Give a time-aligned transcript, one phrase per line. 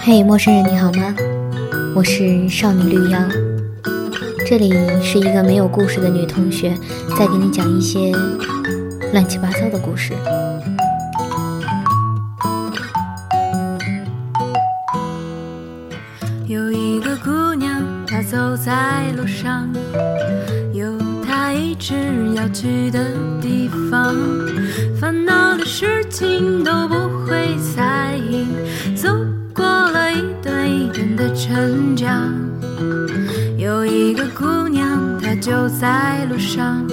[0.00, 1.14] 嘿，陌生人，你好吗？
[1.94, 3.18] 我是少女绿妖，
[4.46, 6.72] 这里是一个没有故事的女同学，
[7.18, 8.12] 在给你讲一些
[9.12, 10.14] 乱七八糟的故事。
[16.46, 19.68] 有一个姑娘，她走在路上，
[20.72, 21.94] 有她一直
[22.34, 23.04] 要去的
[23.42, 24.14] 地方，
[24.98, 26.94] 烦恼的事情都不
[27.26, 28.46] 会在意，
[28.94, 29.08] 走
[31.38, 32.34] 成长。
[33.56, 36.84] 有一个姑娘，她就在路上，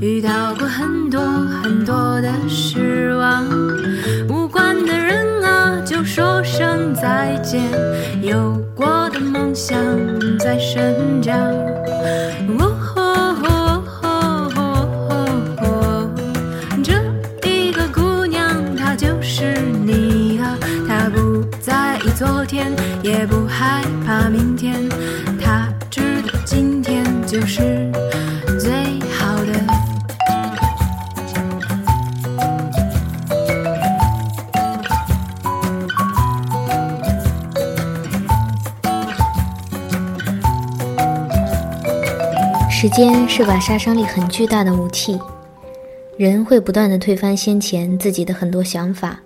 [0.00, 3.44] 遇到过很多很多的失望，
[4.28, 7.60] 无关的人啊，就说声再见。
[8.22, 9.76] 有过的梦想
[10.38, 11.59] 在生长。
[22.20, 22.70] 昨天，
[23.02, 24.86] 也不害怕明天，
[25.40, 27.90] 他知道今天就是
[28.60, 28.70] 最
[29.08, 29.54] 好的。
[42.70, 45.18] 时间是把杀伤力很巨大的武器，
[46.18, 49.20] 人会不断的推翻先前自己的很多想法。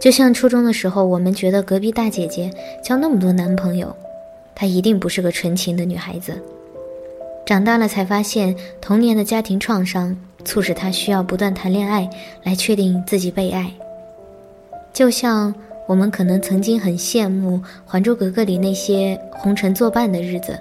[0.00, 2.50] 就像初中的时候，我们觉得隔壁大姐姐
[2.82, 3.94] 交那么多男朋友，
[4.54, 6.42] 她一定不是个纯情的女孩子。
[7.44, 12.08] 长大了才发现，童年的家庭创伤促使她需要不断谈恋爱
[12.44, 13.70] 来确定自己被爱。
[14.90, 15.54] 就像
[15.86, 20.58] 我们可能曾经很羡慕《还珠格格》里那些红尘作伴的日子。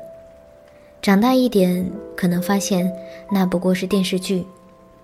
[1.01, 2.91] 长大一点，可能发现
[3.31, 4.45] 那不过是电视剧，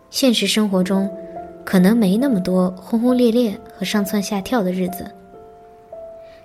[0.10, 1.10] 现实生活中
[1.66, 5.06] 可能没那么多轰轰烈烈和上蹿下跳的日子。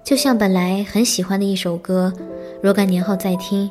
[0.03, 2.13] 就像本来很喜欢的一首歌，
[2.61, 3.71] 若干年后再听，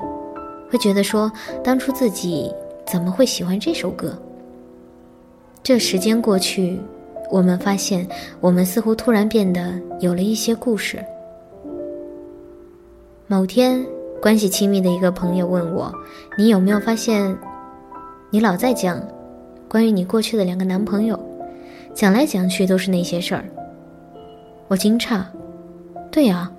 [0.69, 1.29] 会觉得说
[1.63, 2.53] 当初自己
[2.85, 4.15] 怎么会喜欢这首歌？
[5.63, 6.79] 这时间过去，
[7.29, 8.07] 我们发现
[8.39, 11.03] 我们似乎突然变得有了一些故事。
[13.27, 13.85] 某天。
[14.21, 15.89] 关系亲密的一个朋友问我
[16.37, 17.33] ：“你有没有发现，
[18.29, 19.01] 你老在讲
[19.69, 21.17] 关于你过去的两个男朋友，
[21.93, 23.45] 讲来讲去都是那些事儿？”
[24.67, 25.23] 我惊诧
[26.11, 26.51] ：“对呀，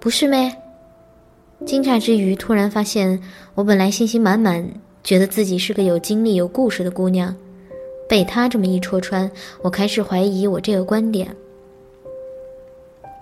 [0.00, 0.54] 不是咩？”
[1.64, 3.20] 惊诧之余，突然发现
[3.54, 4.68] 我本来信心满满，
[5.04, 7.34] 觉得自己是个有经历、有故事的姑娘，
[8.08, 9.30] 被他这么一戳穿，
[9.62, 11.28] 我开始怀疑我这个观点。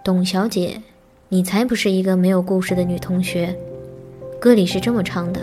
[0.03, 0.81] 董小姐，
[1.28, 3.55] 你才不是一个没有故事的女同学。
[4.41, 5.41] 歌里是这么唱的，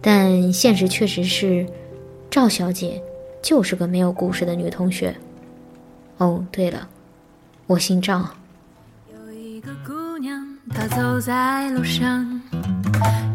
[0.00, 1.66] 但现实确实是，
[2.30, 3.02] 赵小姐
[3.46, 5.14] 就是个没有故事的女同学。
[6.16, 6.88] 哦，对了，
[7.68, 8.28] 我姓赵。
[9.14, 12.42] 有一个姑娘，她走在路上，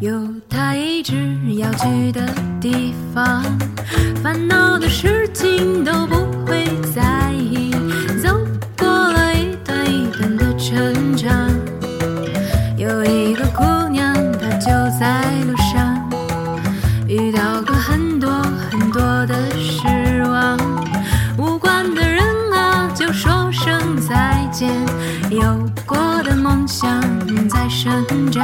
[0.02, 1.16] 有她一直
[1.56, 2.28] 要去的
[2.60, 3.42] 地方，
[4.22, 5.21] 烦恼的事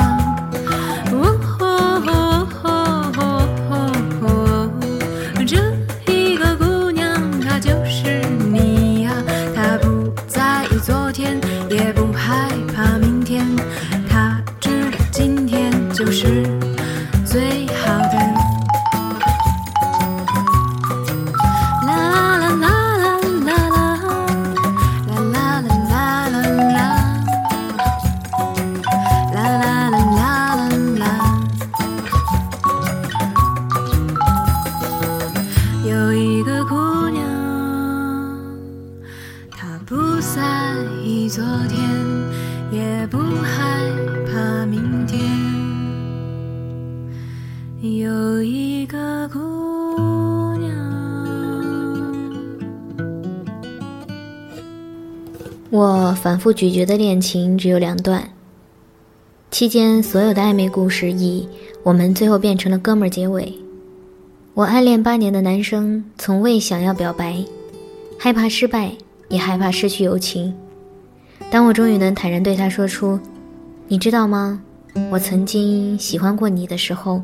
[0.07, 0.46] 生
[56.27, 58.21] 反复咀嚼的恋情只有两段，
[59.49, 61.47] 期间所有的暧昧故事以
[61.83, 63.57] 我们最后变成了哥们儿结尾。
[64.53, 67.41] 我暗恋八年的男生从未想要表白，
[68.19, 68.91] 害怕失败，
[69.29, 70.53] 也害怕失去友情。
[71.49, 73.17] 当我终于能坦然对他说出
[73.87, 74.61] “你知道吗？
[75.09, 77.21] 我曾经喜欢过你”的时候，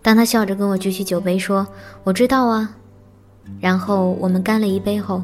[0.00, 1.66] 当他笑着跟我举起酒杯说
[2.04, 2.76] “我知道啊”，
[3.58, 5.20] 然后我们干了一杯后，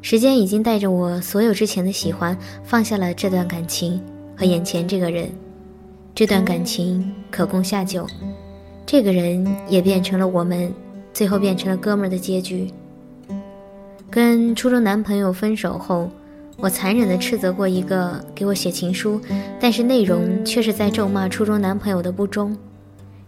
[0.00, 4.00] 时间已经带着我所有之前的喜欢，放下了这段感情
[4.36, 5.30] 和眼前这个人。
[6.14, 8.06] 这段感情可供下酒，
[8.84, 10.72] 这个人也变成了我们
[11.12, 12.72] 最后变成了哥们儿的结局。
[14.10, 16.10] 跟初中男朋友分手后，
[16.56, 19.20] 我残忍地斥责过一个给我写情书，
[19.60, 22.56] 但是内容却是在咒骂初中男朋友的不忠，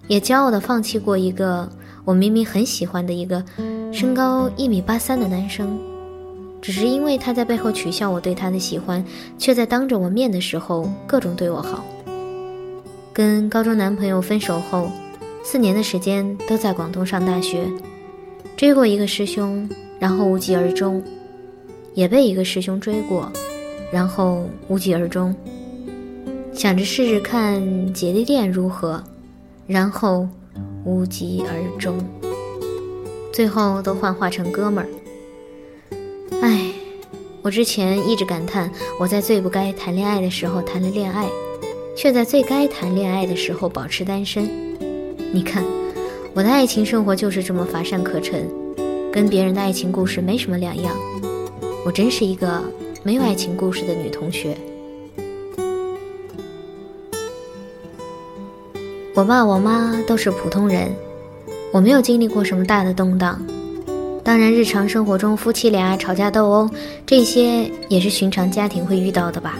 [0.08, 1.69] 也骄傲地放弃过一个
[2.05, 3.44] 我明明很喜欢的一个
[3.93, 5.78] 身高一米八三的男生，
[6.60, 9.04] 只是因为他在背后取笑我对他的喜欢，
[9.38, 11.84] 却在当着我面的时候各种对我好。
[13.12, 14.90] 跟高中男朋友分手后，
[15.42, 17.66] 四年的时间都在广东上大学，
[18.56, 19.68] 追过一个师兄。
[19.98, 21.04] 然后无疾而终，
[21.92, 23.30] 也被一个师兄追过，
[23.92, 25.36] 然后无疾而终。
[26.54, 29.04] 想着试试看姐弟恋如何，
[29.66, 30.26] 然后
[30.86, 31.98] 无疾而终。
[33.30, 34.88] 最后都幻化成哥们儿。
[36.42, 36.72] 唉，
[37.42, 41.28] 我之前一直感叹我在最不该谈恋爱的时候谈了恋爱，
[41.94, 44.48] 却在最该谈恋爱的时候保持单身。
[45.32, 45.62] 你看，
[46.32, 48.48] 我的爱情生活就是这么乏善可陈。
[49.12, 50.96] 跟别人的爱情故事没什么两样，
[51.84, 52.62] 我真是一个
[53.02, 54.56] 没有爱情故事的女同学。
[59.14, 60.94] 我爸我妈都是普通人，
[61.72, 63.44] 我没有经历过什么大的动荡。
[64.22, 66.70] 当然，日常生活中夫妻俩吵架斗殴，
[67.06, 69.58] 这些也是寻常家庭会遇到的吧。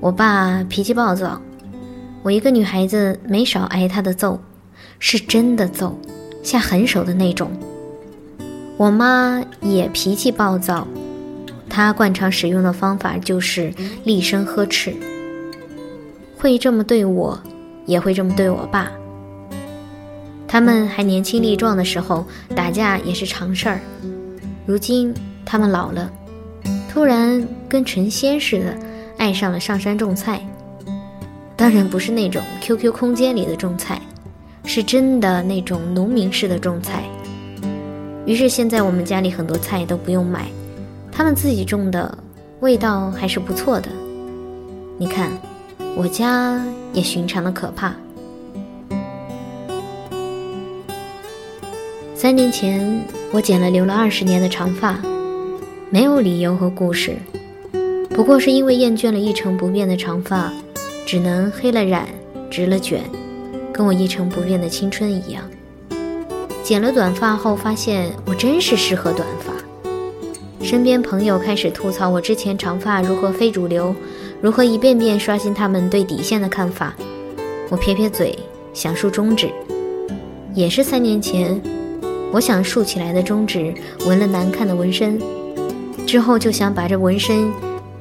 [0.00, 1.40] 我爸脾气暴躁，
[2.22, 4.38] 我一个女孩子没少挨他的揍，
[4.98, 5.98] 是真的揍，
[6.42, 7.50] 下狠手的那种。
[8.76, 10.86] 我妈也脾气暴躁，
[11.68, 13.72] 她惯常使用的方法就是
[14.04, 14.94] 厉声呵斥，
[16.36, 17.40] 会这么对我，
[17.86, 18.92] 也会这么对我爸。
[20.54, 22.24] 他们还年轻力壮的时候，
[22.54, 23.80] 打架也是常事儿。
[24.64, 25.12] 如今
[25.44, 26.08] 他们老了，
[26.88, 28.78] 突然跟成仙似的，
[29.18, 30.40] 爱上了上山种菜。
[31.56, 34.00] 当然不是那种 QQ 空间里的种菜，
[34.64, 37.02] 是真的那种农民式的种菜。
[38.24, 40.46] 于是现在我们家里很多菜都不用买，
[41.10, 42.16] 他们自己种的，
[42.60, 43.88] 味道还是不错的。
[44.98, 45.32] 你看，
[45.96, 47.92] 我家也寻常的可怕。
[52.24, 54.98] 三年前，我剪了留了二十年的长发，
[55.90, 57.18] 没有理由和故事，
[58.08, 60.50] 不过是因为厌倦了一成不变的长发，
[61.04, 62.08] 只能黑了染，
[62.50, 63.02] 直了卷，
[63.74, 65.44] 跟我一成不变的青春一样。
[66.62, 69.52] 剪了短发后，发现我真是适合短发。
[70.64, 73.94] 身边朋友开始吐槽我之前长发如何非主流，
[74.40, 76.94] 如何一遍遍刷新他们对底线的看法。
[77.68, 78.38] 我撇撇嘴，
[78.72, 79.50] 想竖中指。
[80.54, 81.60] 也是三年前，
[82.34, 83.72] 我想竖起来的中指
[84.08, 85.22] 纹了难看的纹身，
[86.04, 87.48] 之后就想把这纹身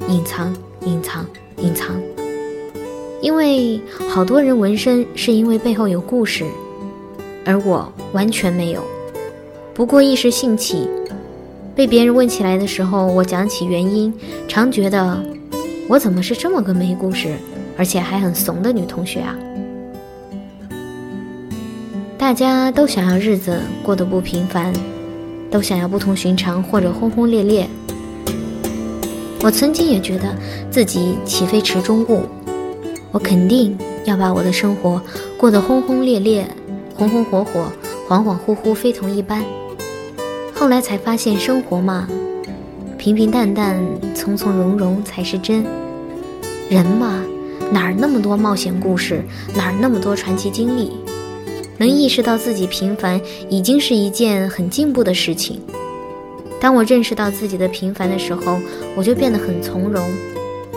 [0.08, 0.52] 隐藏、
[0.82, 1.24] 隐藏、
[1.58, 2.02] 隐藏，
[3.22, 6.44] 因为好多人纹身是因为背后有故事。
[7.46, 8.82] 而我完全没有，
[9.72, 10.90] 不过一时兴起，
[11.76, 14.12] 被别人问起来的时候，我讲起原因，
[14.48, 15.24] 常觉得
[15.88, 17.36] 我怎么是这么个没故事，
[17.78, 19.38] 而且还很怂的女同学啊？
[22.34, 24.74] 大家都想要日子过得不平凡，
[25.52, 27.70] 都想要不同寻常或者轰轰烈烈。
[29.44, 30.36] 我曾经也觉得
[30.72, 32.24] 自己岂非池中物，
[33.12, 35.00] 我肯定要把我的生活
[35.38, 36.44] 过得轰轰烈烈。
[36.96, 37.72] 红红火火，
[38.10, 39.44] 恍恍惚惚，非同一般。
[40.56, 42.08] 后来才发现，生活嘛，
[42.98, 43.80] 平平淡淡，
[44.16, 45.64] 从从容容才是真。
[46.68, 47.24] 人嘛，
[47.72, 49.24] 哪儿那么多冒险故事，
[49.54, 50.94] 哪儿那么多传奇经历？
[51.84, 55.60] 能意识到自己平凡，已经是一件很进步的事情。
[56.62, 58.58] 当我认识到自己的平凡的时候，
[58.96, 60.10] 我就变得很从容，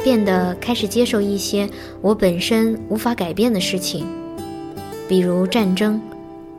[0.02, 1.70] 变得开始接受一些
[2.00, 4.04] 我本身无法改变的事情。
[5.08, 6.00] 比如战争，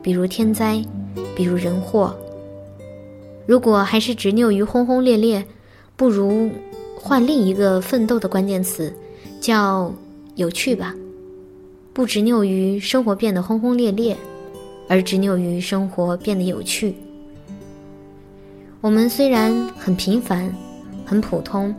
[0.02, 0.82] 比如天灾，
[1.36, 2.16] 比如人祸。
[3.44, 5.44] 如果还是执拗于轰轰烈烈，
[5.94, 6.48] 不如
[6.98, 8.90] 换另一个奋斗的关键词，
[9.42, 9.92] 叫
[10.36, 10.94] 有趣吧。
[11.92, 14.16] 不执拗于生活变得轰轰烈烈，
[14.88, 16.94] 而执拗于生活变得有趣。
[18.80, 20.52] 我们虽然很平凡，
[21.04, 21.74] 很普通，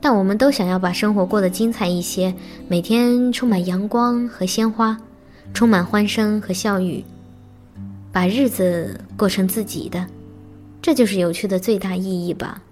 [0.00, 2.34] 但我们都想要把生活过得精彩一些，
[2.66, 4.98] 每天充满阳光和鲜花。
[5.54, 7.02] 充满欢声和笑语，
[8.12, 10.06] 把日子过成自己的，
[10.82, 12.62] 这就是有趣的最大意义吧。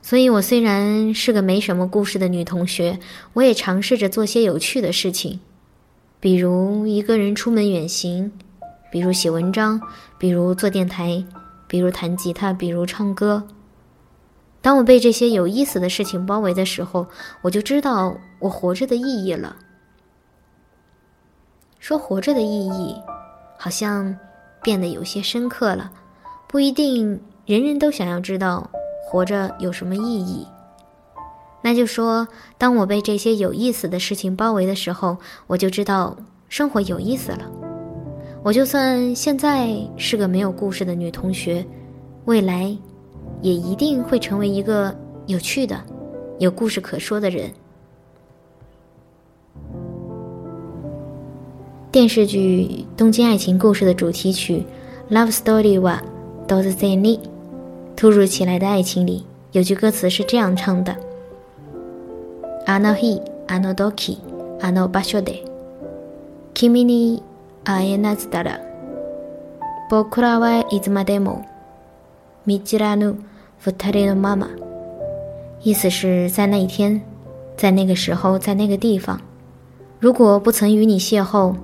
[0.00, 2.98] 所以，我虽然是个没什么故事的女同学，
[3.34, 5.40] 我也尝试着做些有趣的事情，
[6.22, 8.30] 比如一个人出门远行，
[8.92, 9.80] 比如写文章，
[10.18, 11.24] 比如做电台，
[11.66, 13.42] 比如弹吉他，比如唱歌。
[14.60, 17.08] 当我被这些有意思的事情包围的时候，
[17.42, 19.56] 我就知道我活着的意义了。
[21.80, 22.94] 说活着的意义，
[23.58, 24.16] 好像
[24.62, 25.90] 变得有些深刻了。
[26.46, 28.70] 不一定人人都想要知道
[29.04, 30.46] 活着有什么意义。
[31.62, 32.26] 那就说，
[32.58, 35.16] 当我被这些有意思的事情包围的时候，
[35.46, 36.16] 我就知道
[36.48, 37.50] 生活有意思了。
[38.42, 41.64] 我就算现在是个没有故事的女同学，
[42.24, 42.76] 未来
[43.40, 44.92] 也一定会成为一个
[45.26, 45.80] 有趣的、
[46.40, 47.48] 有故事可说的人。
[51.92, 54.64] 电视剧《东京爱情故事》的主题曲
[55.14, 56.02] 《Love Story》哇
[56.48, 57.20] ，Do the same。
[57.94, 60.96] 突如其来的爱情里有句歌词是这样唱的
[62.65, 64.21] ：“あの日、あの時、
[64.61, 65.43] あの場所で、
[66.53, 67.23] 君に
[67.63, 68.59] 会えなずたら、
[69.89, 71.45] 僕らはいつまでも
[72.45, 73.19] 見知らぬ
[73.59, 74.49] 二人のまま。”
[75.63, 77.01] 意思是在那一天，
[77.55, 79.19] 在那个时候，在那个地方，
[79.99, 81.55] 如果不曾与你邂逅。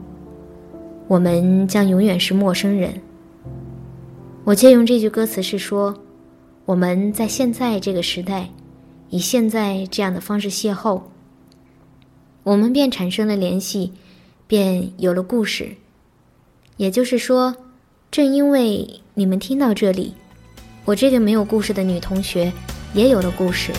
[1.07, 2.93] 我们将永远是陌生人。
[4.45, 5.93] 我借用这句歌词是说，
[6.65, 8.49] 我们在现在这个时代，
[9.10, 11.02] 以现在这样的方式邂逅，
[12.42, 13.92] 我们便产生了联系，
[14.46, 15.76] 便有了故事。
[16.76, 17.56] 也就是说，
[18.10, 20.14] 正因为你们听到这里，
[20.84, 22.52] 我这个没有故事的女同学
[22.94, 23.72] 也有了故事，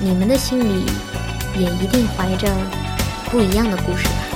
[0.00, 0.84] 你们的心里
[1.58, 2.48] 也一定怀着
[3.30, 4.29] 不一样的故事吧。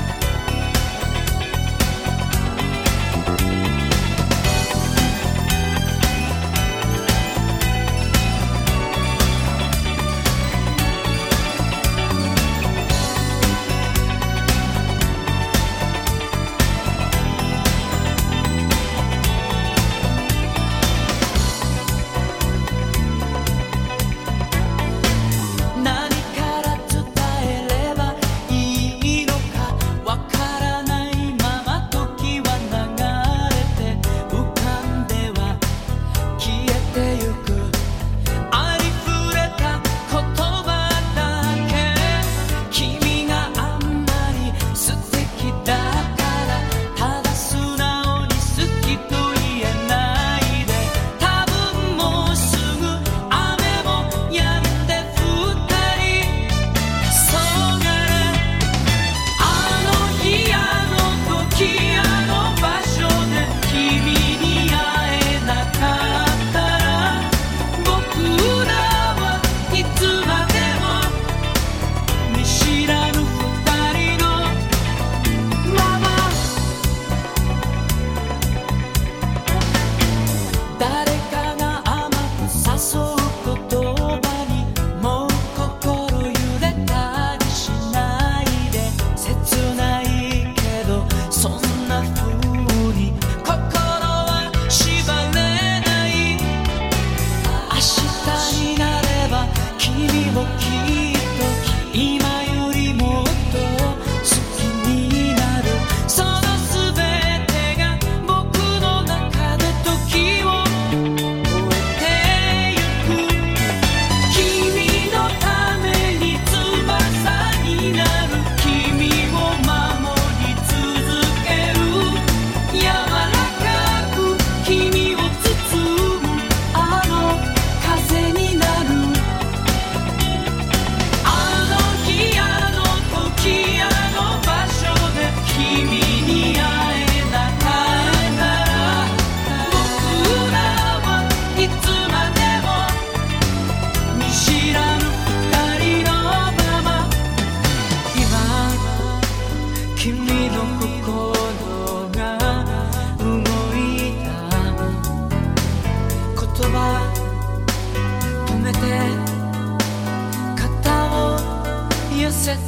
[162.44, 162.58] せて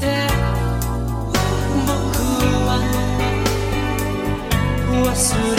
[1.87, 1.92] 僕
[2.66, 2.80] は
[5.04, 5.55] 忘れ